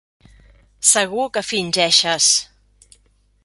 [0.91, 2.33] Segur que fingeixes.